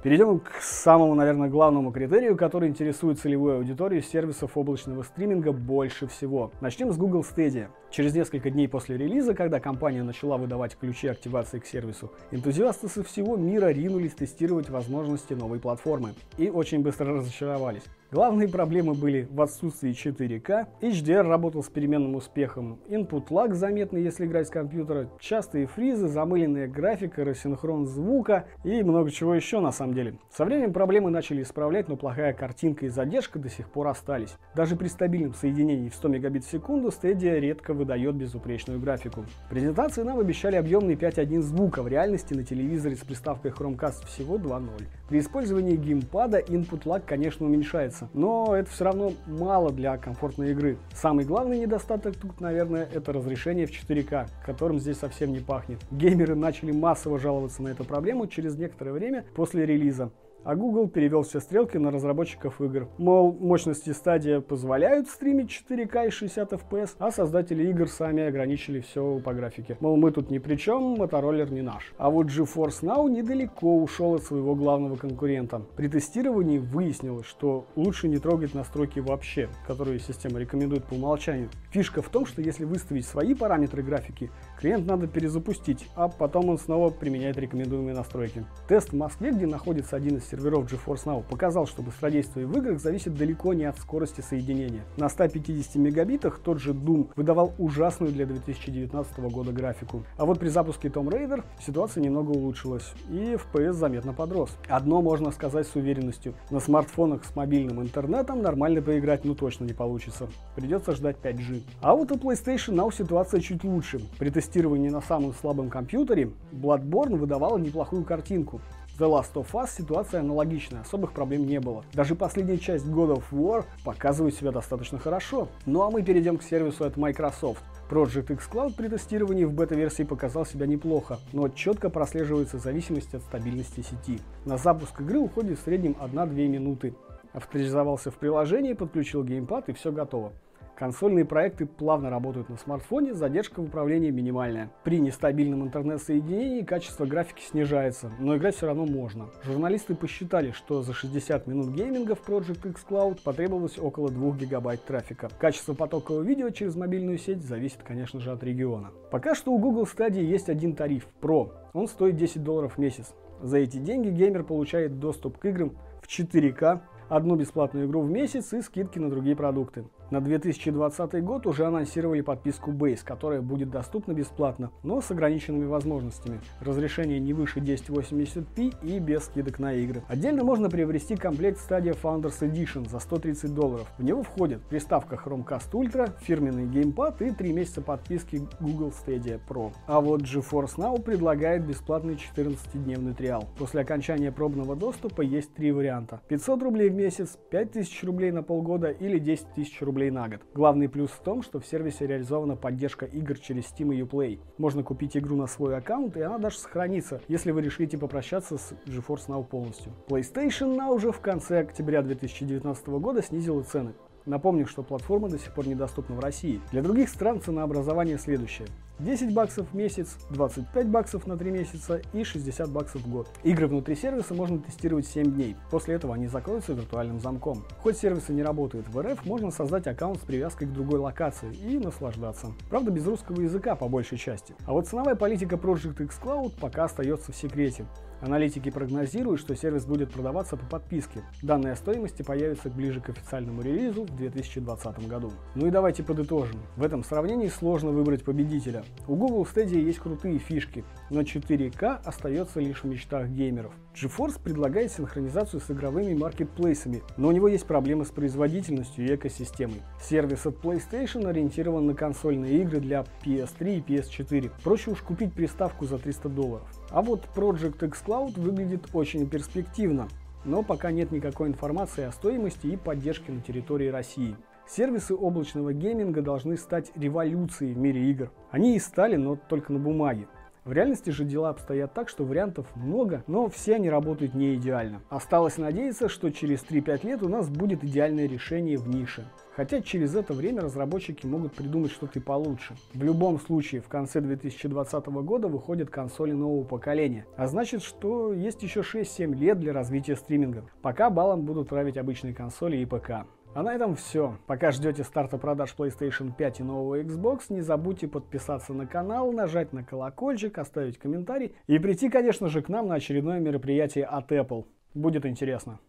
Перейдем 0.03 0.39
к 0.41 0.55
самому, 0.59 1.15
наверное, 1.15 1.47
главному 1.47 1.93
критерию, 1.93 2.35
который 2.35 2.67
интересует 2.67 3.19
целевую 3.19 3.55
аудиторию 3.55 4.01
сервисов 4.01 4.57
облачного 4.57 5.03
стриминга 5.03 5.53
больше 5.53 6.07
всего. 6.07 6.51
Начнем 6.59 6.91
с 6.91 6.97
Google 6.97 7.21
Stadia. 7.21 7.69
Через 7.93 8.15
несколько 8.15 8.49
дней 8.49 8.67
после 8.67 8.97
релиза, 8.97 9.35
когда 9.35 9.59
компания 9.59 10.01
начала 10.01 10.37
выдавать 10.37 10.75
ключи 10.75 11.07
активации 11.07 11.59
к 11.59 11.67
сервису, 11.67 12.11
энтузиасты 12.31 12.87
со 12.87 13.03
всего 13.03 13.37
мира 13.37 13.67
ринулись 13.67 14.15
тестировать 14.15 14.67
возможности 14.67 15.33
новой 15.33 15.59
платформы 15.59 16.15
и 16.39 16.49
очень 16.49 16.81
быстро 16.81 17.13
разочаровались. 17.13 17.83
Главные 18.13 18.47
проблемы 18.47 18.93
были 18.93 19.27
в 19.31 19.41
отсутствии 19.41 19.91
4К, 19.91 20.67
HDR 20.81 21.23
работал 21.23 21.63
с 21.63 21.67
переменным 21.69 22.13
успехом, 22.13 22.77
input 22.87 23.29
lag 23.29 23.53
заметный, 23.55 24.03
если 24.03 24.27
играть 24.27 24.47
с 24.47 24.51
компьютера, 24.51 25.09
частые 25.19 25.65
фризы, 25.65 26.07
замыленная 26.07 26.67
графика, 26.67 27.25
рассинхрон 27.25 27.87
звука 27.87 28.45
и 28.63 28.83
много 28.83 29.09
чего 29.09 29.33
еще 29.33 29.61
на 29.61 29.71
самом 29.71 29.95
деле. 29.95 30.19
Со 30.31 30.45
временем 30.45 30.73
проблемы 30.73 31.09
начали 31.09 31.41
исправлять, 31.41 31.87
но 31.87 31.95
плохая 31.95 32.33
картинка 32.33 32.85
и 32.85 32.89
задержка 32.89 33.39
до 33.39 33.49
сих 33.49 33.67
пор 33.67 33.87
остались. 33.87 34.37
Даже 34.53 34.75
при 34.75 34.89
стабильном 34.89 35.33
соединении 35.33 35.89
в 35.89 35.95
100 35.95 36.07
мегабит 36.09 36.45
в 36.45 36.51
секунду 36.51 36.89
Stadia 36.89 37.39
редко 37.39 37.73
выдает 37.83 38.15
безупречную 38.15 38.79
графику. 38.79 39.25
В 39.45 39.49
презентации 39.49 40.03
нам 40.03 40.19
обещали 40.19 40.55
объемный 40.55 40.95
5.1 40.95 41.41
звука, 41.41 41.83
в 41.83 41.87
реальности 41.87 42.33
на 42.33 42.43
телевизоре 42.43 42.95
с 42.95 42.99
приставкой 42.99 43.51
Chromecast 43.51 44.05
всего 44.07 44.37
2.0. 44.37 44.85
При 45.09 45.19
использовании 45.19 45.75
геймпада 45.75 46.39
input 46.39 46.83
lag, 46.85 47.03
конечно, 47.05 47.45
уменьшается, 47.45 48.09
но 48.13 48.55
это 48.55 48.69
все 48.71 48.85
равно 48.85 49.13
мало 49.27 49.71
для 49.71 49.97
комфортной 49.97 50.51
игры. 50.51 50.77
Самый 50.93 51.25
главный 51.25 51.59
недостаток 51.59 52.15
тут, 52.15 52.39
наверное, 52.39 52.87
это 52.91 53.11
разрешение 53.11 53.67
в 53.67 53.71
4К, 53.71 54.27
которым 54.45 54.79
здесь 54.79 54.97
совсем 54.97 55.31
не 55.33 55.39
пахнет. 55.39 55.79
Геймеры 55.91 56.35
начали 56.35 56.71
массово 56.71 57.19
жаловаться 57.19 57.61
на 57.61 57.69
эту 57.69 57.83
проблему 57.83 58.27
через 58.27 58.57
некоторое 58.57 58.93
время 58.93 59.25
после 59.35 59.65
релиза 59.65 60.09
а 60.43 60.55
Google 60.55 60.87
перевел 60.87 61.23
все 61.23 61.39
стрелки 61.39 61.77
на 61.77 61.91
разработчиков 61.91 62.61
игр. 62.61 62.87
Мол, 62.97 63.33
мощности 63.33 63.91
стадия 63.91 64.41
позволяют 64.41 65.07
стримить 65.07 65.49
4К 65.49 66.07
и 66.07 66.09
60 66.09 66.53
FPS, 66.53 66.95
а 66.99 67.11
создатели 67.11 67.67
игр 67.69 67.87
сами 67.87 68.23
ограничили 68.23 68.79
все 68.81 69.19
по 69.19 69.33
графике. 69.33 69.77
Мол, 69.79 69.97
мы 69.97 70.11
тут 70.11 70.29
ни 70.29 70.39
при 70.39 70.55
чем, 70.55 70.97
мотороллер 70.97 71.51
не 71.51 71.61
наш. 71.61 71.93
А 71.97 72.09
вот 72.09 72.27
GeForce 72.27 72.83
Now 72.83 73.09
недалеко 73.09 73.77
ушел 73.77 74.15
от 74.15 74.23
своего 74.23 74.55
главного 74.55 74.95
конкурента. 74.95 75.61
При 75.75 75.87
тестировании 75.87 76.57
выяснилось, 76.57 77.25
что 77.25 77.67
лучше 77.75 78.07
не 78.07 78.17
трогать 78.17 78.53
настройки 78.53 78.99
вообще, 78.99 79.49
которые 79.67 79.99
система 79.99 80.39
рекомендует 80.39 80.85
по 80.85 80.93
умолчанию. 80.93 81.49
Фишка 81.71 82.01
в 82.01 82.09
том, 82.09 82.25
что 82.25 82.41
если 82.41 82.65
выставить 82.65 83.05
свои 83.05 83.33
параметры 83.33 83.83
графики, 83.83 84.29
клиент 84.59 84.85
надо 84.85 85.07
перезапустить, 85.07 85.87
а 85.95 86.07
потом 86.07 86.49
он 86.49 86.57
снова 86.57 86.89
применяет 86.89 87.37
рекомендуемые 87.37 87.95
настройки. 87.95 88.45
Тест 88.67 88.89
в 88.89 88.95
Москве, 88.95 89.31
где 89.31 89.45
находится 89.45 89.95
один 89.95 90.17
из 90.17 90.23
серверов 90.33 90.65
GeForce 90.65 91.05
Now 91.05 91.23
показал, 91.29 91.67
что 91.67 91.83
быстродействие 91.83 92.47
в 92.47 92.57
играх 92.57 92.79
зависит 92.79 93.13
далеко 93.13 93.53
не 93.53 93.65
от 93.65 93.77
скорости 93.77 94.21
соединения. 94.21 94.81
На 94.97 95.07
150 95.07 95.75
мегабитах 95.75 96.39
тот 96.39 96.59
же 96.59 96.73
Doom 96.73 97.09
выдавал 97.15 97.53
ужасную 97.59 98.11
для 98.11 98.25
2019 98.25 99.19
года 99.19 99.51
графику. 99.51 100.03
А 100.17 100.25
вот 100.25 100.39
при 100.39 100.49
запуске 100.49 100.87
Tomb 100.87 101.09
Raider 101.09 101.43
ситуация 101.63 102.01
немного 102.01 102.31
улучшилась, 102.31 102.93
и 103.11 103.37
FPS 103.53 103.73
заметно 103.73 104.13
подрос. 104.13 104.57
Одно 104.67 105.03
можно 105.03 105.29
сказать 105.31 105.67
с 105.67 105.75
уверенностью. 105.75 106.33
На 106.49 106.59
смартфонах 106.59 107.23
с 107.25 107.35
мобильным 107.35 107.81
интернетом 107.81 108.41
нормально 108.41 108.81
поиграть 108.81 109.25
ну 109.25 109.35
точно 109.35 109.65
не 109.65 109.73
получится. 109.73 110.27
Придется 110.55 110.93
ждать 110.93 111.17
5G. 111.21 111.61
А 111.81 111.93
вот 111.93 112.11
у 112.11 112.15
PlayStation 112.15 112.73
Now 112.73 112.91
ситуация 112.91 113.39
чуть 113.39 113.63
лучше. 113.63 114.01
При 114.17 114.31
тестировании 114.31 114.89
на 114.89 115.01
самом 115.01 115.33
слабом 115.33 115.69
компьютере 115.69 116.31
Bloodborne 116.51 117.17
выдавала 117.17 117.59
неплохую 117.59 118.03
картинку. 118.03 118.61
The 118.99 119.09
Last 119.09 119.33
of 119.33 119.47
Us 119.53 119.71
ситуация 119.75 120.19
аналогичная, 120.19 120.81
особых 120.81 121.13
проблем 121.13 121.47
не 121.47 121.59
было. 121.59 121.83
Даже 121.93 122.13
последняя 122.13 122.59
часть 122.59 122.85
God 122.85 123.17
of 123.17 123.23
War 123.31 123.65
показывает 123.83 124.35
себя 124.35 124.51
достаточно 124.51 124.99
хорошо. 124.99 125.47
Ну 125.65 125.81
а 125.81 125.89
мы 125.89 126.03
перейдем 126.03 126.37
к 126.37 126.43
сервису 126.43 126.85
от 126.85 126.95
Microsoft. 126.95 127.63
Project 127.89 128.31
X 128.31 128.47
Cloud 128.51 128.75
при 128.75 128.89
тестировании 128.89 129.45
в 129.45 129.53
бета-версии 129.53 130.03
показал 130.03 130.45
себя 130.45 130.67
неплохо, 130.67 131.17
но 131.31 131.49
четко 131.49 131.89
прослеживается 131.89 132.59
зависимость 132.59 133.15
от 133.15 133.23
стабильности 133.23 133.81
сети. 133.81 134.19
На 134.45 134.57
запуск 134.57 135.01
игры 135.01 135.17
уходит 135.17 135.57
в 135.57 135.63
среднем 135.63 135.95
1-2 135.99 136.47
минуты. 136.47 136.93
Авторизовался 137.33 138.11
в 138.11 138.15
приложении, 138.17 138.73
подключил 138.73 139.23
геймпад 139.23 139.69
и 139.69 139.73
все 139.73 139.91
готово. 139.91 140.33
Консольные 140.75 141.23
проекты 141.23 141.67
плавно 141.67 142.09
работают 142.09 142.49
на 142.49 142.57
смартфоне, 142.57 143.13
задержка 143.13 143.61
в 143.61 143.65
управлении 143.65 144.09
минимальная. 144.09 144.71
При 144.83 144.99
нестабильном 144.99 145.63
интернет-соединении 145.63 146.63
качество 146.63 147.05
графики 147.05 147.43
снижается, 147.43 148.11
но 148.19 148.35
играть 148.35 148.55
все 148.55 148.65
равно 148.65 148.85
можно. 148.85 149.27
Журналисты 149.43 149.93
посчитали, 149.93 150.51
что 150.51 150.81
за 150.81 150.93
60 150.93 151.45
минут 151.45 151.69
гейминга 151.69 152.15
в 152.15 152.27
Project 152.27 152.67
X 152.71 152.85
Cloud 152.89 153.19
потребовалось 153.23 153.77
около 153.77 154.09
2 154.09 154.35
гигабайт 154.37 154.83
трафика. 154.83 155.29
Качество 155.39 155.75
потокового 155.75 156.23
видео 156.23 156.49
через 156.49 156.75
мобильную 156.75 157.19
сеть 157.19 157.43
зависит, 157.43 157.83
конечно 157.83 158.19
же, 158.19 158.31
от 158.31 158.43
региона. 158.43 158.91
Пока 159.11 159.35
что 159.35 159.51
у 159.51 159.59
Google 159.59 159.83
Stadia 159.83 160.23
есть 160.23 160.49
один 160.49 160.73
тариф– 160.73 161.07
Pro. 161.21 161.51
Он 161.73 161.87
стоит 161.87 162.15
10 162.15 162.43
долларов 162.43 162.73
в 162.75 162.77
месяц. 162.79 163.13
За 163.41 163.57
эти 163.57 163.77
деньги 163.77 164.09
геймер 164.09 164.43
получает 164.43 164.99
доступ 164.99 165.37
к 165.37 165.45
играм 165.45 165.75
в 166.01 166.07
4К, 166.07 166.81
одну 167.09 167.35
бесплатную 167.35 167.87
игру 167.87 168.01
в 168.01 168.09
месяц 168.09 168.53
и 168.53 168.61
скидки 168.61 168.99
на 168.99 169.09
другие 169.09 169.35
продукты. 169.35 169.85
На 170.13 170.21
2020 170.21 171.23
год 171.23 171.47
уже 171.47 171.65
анонсировали 171.65 172.21
подписку 172.21 172.69
Base, 172.69 172.99
которая 173.03 173.41
будет 173.41 173.71
доступна 173.71 174.13
бесплатно, 174.13 174.69
но 174.83 175.01
с 175.01 175.09
ограниченными 175.09 175.65
возможностями. 175.65 176.39
Разрешение 176.61 177.19
не 177.19 177.33
выше 177.33 177.61
1080p 177.61 178.75
и 178.83 178.99
без 178.99 179.23
скидок 179.23 179.57
на 179.57 179.73
игры. 179.73 180.03
Отдельно 180.07 180.43
можно 180.43 180.69
приобрести 180.69 181.15
комплект 181.15 181.59
Stadia 181.67 181.97
Founders 181.99 182.41
Edition 182.41 182.87
за 182.87 182.99
130 182.99 183.55
долларов. 183.55 183.91
В 183.97 184.03
него 184.03 184.21
входит 184.21 184.61
приставка 184.61 185.15
Chromecast 185.15 185.71
Ultra, 185.71 186.11
фирменный 186.21 186.67
геймпад 186.67 187.23
и 187.23 187.31
3 187.31 187.51
месяца 187.51 187.81
подписки 187.81 188.47
Google 188.59 188.93
Stadia 188.93 189.39
Pro. 189.49 189.73
А 189.87 189.99
вот 189.99 190.21
GeForce 190.21 190.75
Now 190.77 191.01
предлагает 191.01 191.65
бесплатный 191.65 192.19
14-дневный 192.35 193.15
триал. 193.15 193.49
После 193.57 193.81
окончания 193.81 194.31
пробного 194.31 194.75
доступа 194.75 195.21
есть 195.21 195.55
три 195.55 195.71
варианта. 195.71 196.21
500 196.27 196.61
рублей 196.61 196.89
в 196.89 196.93
месяц, 196.93 197.35
5000 197.49 198.03
рублей 198.03 198.31
на 198.31 198.43
полгода 198.43 198.91
или 198.91 199.17
10 199.17 199.55
тысяч 199.55 199.81
рублей 199.81 200.02
рублей 200.03 200.11
на 200.11 200.27
год. 200.27 200.41
Главный 200.53 200.89
плюс 200.89 201.09
в 201.11 201.19
том, 201.19 201.41
что 201.41 201.59
в 201.59 201.65
сервисе 201.65 202.07
реализована 202.07 202.55
поддержка 202.55 203.05
игр 203.05 203.37
через 203.37 203.65
Steam 203.65 203.95
и 203.95 204.01
Uplay. 204.01 204.39
Можно 204.57 204.83
купить 204.83 205.15
игру 205.15 205.35
на 205.35 205.47
свой 205.47 205.77
аккаунт, 205.77 206.17
и 206.17 206.21
она 206.21 206.37
даже 206.37 206.57
сохранится, 206.57 207.21
если 207.27 207.51
вы 207.51 207.61
решите 207.61 207.97
попрощаться 207.97 208.57
с 208.57 208.73
GeForce 208.85 209.27
Now 209.27 209.45
полностью. 209.45 209.93
PlayStation 210.07 210.75
Now 210.75 210.93
уже 210.93 211.11
в 211.11 211.19
конце 211.19 211.59
октября 211.59 212.01
2019 212.01 212.87
года 212.87 213.21
снизила 213.21 213.63
цены. 213.63 213.93
Напомню, 214.25 214.65
что 214.65 214.83
платформа 214.83 215.29
до 215.29 215.37
сих 215.37 215.53
пор 215.53 215.67
недоступна 215.67 216.15
в 216.15 216.19
России. 216.19 216.61
Для 216.71 216.81
других 216.81 217.09
стран 217.09 217.41
ценообразование 217.41 218.17
следующее. 218.17 218.67
10 219.03 219.33
баксов 219.33 219.67
в 219.69 219.75
месяц, 219.75 220.17
25 220.29 220.87
баксов 220.87 221.27
на 221.27 221.37
3 221.37 221.51
месяца 221.51 222.01
и 222.13 222.23
60 222.23 222.69
баксов 222.71 223.01
в 223.01 223.09
год. 223.09 223.27
Игры 223.43 223.67
внутри 223.67 223.95
сервиса 223.95 224.33
можно 224.33 224.59
тестировать 224.59 225.05
7 225.05 225.33
дней. 225.33 225.57
После 225.69 225.95
этого 225.95 226.15
они 226.15 226.27
закроются 226.27 226.73
виртуальным 226.73 227.19
замком. 227.19 227.63
Хоть 227.79 227.97
сервисы 227.97 228.31
не 228.33 228.43
работают 228.43 228.87
в 228.87 229.01
РФ, 229.01 229.25
можно 229.25 229.51
создать 229.51 229.87
аккаунт 229.87 230.19
с 230.19 230.25
привязкой 230.25 230.67
к 230.67 230.71
другой 230.71 230.99
локации 230.99 231.53
и 231.53 231.77
наслаждаться. 231.77 232.53
Правда, 232.69 232.91
без 232.91 233.05
русского 233.05 233.41
языка 233.41 233.75
по 233.75 233.89
большей 233.89 234.17
части. 234.17 234.55
А 234.65 234.71
вот 234.71 234.87
ценовая 234.87 235.15
политика 235.15 235.55
Project 235.55 236.01
X 236.01 236.19
Cloud 236.23 236.53
пока 236.59 236.85
остается 236.85 237.33
в 237.33 237.35
секрете. 237.35 237.85
Аналитики 238.23 238.71
прогнозируют, 238.71 239.41
что 239.41 239.53
сервис 239.53 239.85
будет 239.85 240.13
продаваться 240.13 240.55
по 240.55 240.65
подписке. 240.65 241.23
Данные 241.41 241.73
о 241.73 241.75
стоимости 241.75 242.21
появятся 242.21 242.69
ближе 242.69 243.01
к 243.01 243.09
официальному 243.09 243.61
релизу 243.61 244.05
в 244.05 244.15
2020 244.15 245.09
году. 245.09 245.33
Ну 245.55 245.67
и 245.67 245.71
давайте 245.71 246.03
подытожим. 246.03 246.61
В 246.77 246.83
этом 246.83 247.03
сравнении 247.03 247.49
сложно 247.49 247.91
выбрать 247.91 248.23
победителя. 248.23 248.85
У 249.05 249.15
Google 249.15 249.43
Stadia 249.43 249.79
есть 249.79 249.99
крутые 249.99 250.39
фишки, 250.39 250.85
но 251.09 251.21
4К 251.21 251.99
остается 252.05 252.61
лишь 252.61 252.83
в 252.83 252.85
мечтах 252.85 253.27
геймеров. 253.27 253.73
GeForce 253.93 254.41
предлагает 254.41 254.91
синхронизацию 254.91 255.59
с 255.59 255.69
игровыми 255.69 256.13
маркетплейсами, 256.13 257.03
но 257.17 257.27
у 257.27 257.31
него 257.31 257.49
есть 257.49 257.65
проблемы 257.65 258.05
с 258.05 258.11
производительностью 258.11 259.05
и 259.05 259.15
экосистемой. 259.15 259.81
Сервис 260.01 260.45
от 260.45 260.55
PlayStation 260.63 261.27
ориентирован 261.27 261.85
на 261.85 261.95
консольные 261.95 262.61
игры 262.61 262.79
для 262.79 263.05
PS3 263.25 263.77
и 263.77 263.81
PS4. 263.81 264.51
Проще 264.63 264.91
уж 264.91 265.01
купить 265.01 265.33
приставку 265.33 265.85
за 265.85 265.97
300 265.97 266.29
долларов. 266.29 266.67
А 266.89 267.01
вот 267.01 267.27
Project 267.35 267.85
X 267.85 268.03
Cloud 268.05 268.39
выглядит 268.39 268.87
очень 268.93 269.29
перспективно, 269.29 270.07
но 270.45 270.63
пока 270.63 270.91
нет 270.91 271.11
никакой 271.11 271.49
информации 271.49 272.05
о 272.05 272.11
стоимости 272.11 272.67
и 272.67 272.77
поддержке 272.77 273.31
на 273.31 273.41
территории 273.41 273.87
России. 273.87 274.35
Сервисы 274.67 275.13
облачного 275.13 275.73
гейминга 275.73 276.21
должны 276.21 276.57
стать 276.57 276.91
революцией 276.95 277.73
в 277.73 277.77
мире 277.77 278.09
игр. 278.09 278.31
Они 278.49 278.75
и 278.75 278.79
стали, 278.79 279.15
но 279.17 279.35
только 279.35 279.73
на 279.73 279.79
бумаге. 279.79 280.27
В 280.65 280.71
реальности 280.71 281.09
же 281.09 281.25
дела 281.25 281.49
обстоят 281.49 281.93
так, 281.93 282.07
что 282.07 282.23
вариантов 282.23 282.73
много, 282.77 283.25
но 283.27 283.49
все 283.49 283.75
они 283.75 283.89
работают 283.89 284.33
не 284.33 284.55
идеально. 284.55 285.01
Осталось 285.09 285.57
надеяться, 285.57 286.07
что 286.07 286.29
через 286.29 286.63
3-5 286.63 287.05
лет 287.05 287.21
у 287.21 287.27
нас 287.27 287.49
будет 287.49 287.83
идеальное 287.83 288.27
решение 288.27 288.77
в 288.77 288.87
нише. 288.87 289.25
Хотя 289.57 289.81
через 289.81 290.15
это 290.15 290.33
время 290.33 290.61
разработчики 290.61 291.27
могут 291.27 291.53
придумать 291.53 291.91
что-то 291.91 292.19
и 292.19 292.21
получше. 292.21 292.75
В 292.93 293.03
любом 293.03 293.41
случае, 293.41 293.81
в 293.81 293.89
конце 293.89 294.21
2020 294.21 295.05
года 295.07 295.49
выходят 295.49 295.89
консоли 295.89 296.31
нового 296.31 296.63
поколения. 296.63 297.25
А 297.35 297.47
значит, 297.47 297.83
что 297.83 298.31
есть 298.31 298.63
еще 298.63 298.79
6-7 298.79 299.35
лет 299.35 299.59
для 299.59 299.73
развития 299.73 300.15
стриминга. 300.15 300.63
Пока 300.81 301.09
балом 301.09 301.41
будут 301.41 301.67
править 301.67 301.97
обычные 301.97 302.33
консоли 302.33 302.77
и 302.77 302.85
ПК. 302.85 303.27
А 303.55 303.61
на 303.61 303.75
этом 303.75 303.95
все. 303.95 304.39
Пока 304.47 304.71
ждете 304.71 305.03
старта 305.03 305.37
продаж 305.37 305.75
PlayStation 305.77 306.33
5 306.35 306.61
и 306.61 306.63
нового 306.63 306.99
Xbox, 307.01 307.41
не 307.49 307.61
забудьте 307.61 308.07
подписаться 308.07 308.73
на 308.73 308.87
канал, 308.87 309.31
нажать 309.31 309.73
на 309.73 309.83
колокольчик, 309.83 310.57
оставить 310.57 310.97
комментарий 310.97 311.55
и 311.67 311.77
прийти, 311.77 312.09
конечно 312.09 312.47
же, 312.47 312.63
к 312.63 312.69
нам 312.69 312.87
на 312.87 312.95
очередное 312.95 313.39
мероприятие 313.39 314.05
от 314.05 314.31
Apple. 314.31 314.65
Будет 314.95 315.27
интересно. 315.27 315.79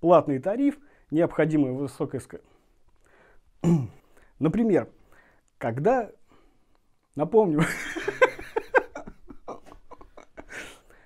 Платный 0.00 0.38
тариф, 0.38 0.78
необходимая 1.10 1.72
высокая... 1.72 2.20
Например, 4.38 4.90
когда... 5.56 6.10
Напомню, 7.16 7.62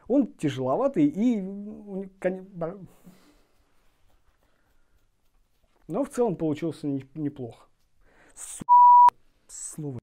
он 0.09 0.33
тяжеловатый 0.35 1.07
и 1.07 1.41
но 5.93 6.05
в 6.05 6.09
целом 6.09 6.37
получился 6.37 6.87
неплохо. 7.15 7.67
Су... 8.35 8.65
Слово. 9.47 9.99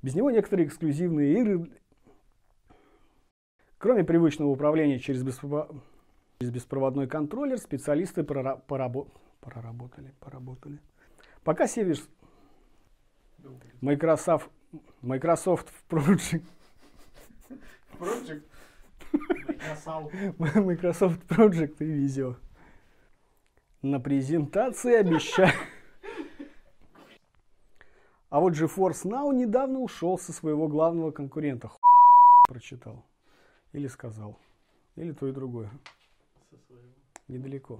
Без 0.00 0.14
него 0.14 0.30
некоторые 0.30 0.66
эксклюзивные 0.66 1.38
игры, 1.38 1.70
кроме 3.76 4.02
привычного 4.02 4.48
управления 4.48 4.98
через, 4.98 5.22
беспро... 5.22 5.68
через 6.38 6.50
беспроводной 6.50 7.06
контроллер, 7.06 7.58
специалисты 7.58 8.24
прора... 8.24 8.56
порабо... 8.56 9.08
проработали, 9.42 10.14
поработали. 10.20 10.78
Пока 11.44 11.66
сервис 11.66 12.08
Microsoft, 13.82 14.50
Microsoft 15.02 15.70
Project 15.90 16.44
Project? 17.98 18.42
Microsoft 20.38 21.20
Project 21.28 21.76
и 21.80 22.06
Visio. 22.06 22.36
На 23.86 24.00
презентации 24.00 24.96
обещаю. 24.96 25.52
А 28.30 28.40
вот 28.40 28.54
GeForce 28.54 29.04
Now 29.04 29.32
недавно 29.32 29.78
ушел 29.78 30.18
со 30.18 30.32
своего 30.32 30.66
главного 30.66 31.12
конкурента. 31.12 31.68
Ху... 31.68 31.78
прочитал. 32.48 33.04
Или 33.72 33.86
сказал. 33.86 34.40
Или 34.96 35.12
то 35.12 35.28
и 35.28 35.32
другое. 35.32 35.70
Недалеко. 37.28 37.78